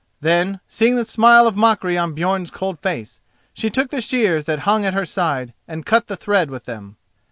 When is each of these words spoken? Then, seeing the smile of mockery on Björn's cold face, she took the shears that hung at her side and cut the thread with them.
Then, 0.19 0.61
seeing 0.67 0.95
the 0.95 1.05
smile 1.05 1.45
of 1.45 1.55
mockery 1.55 1.95
on 1.95 2.15
Björn's 2.15 2.49
cold 2.49 2.79
face, 2.79 3.19
she 3.53 3.69
took 3.69 3.91
the 3.91 4.01
shears 4.01 4.45
that 4.45 4.61
hung 4.61 4.83
at 4.83 4.95
her 4.95 5.05
side 5.05 5.53
and 5.67 5.85
cut 5.85 6.07
the 6.07 6.17
thread 6.17 6.49
with 6.49 6.65
them. 6.65 6.97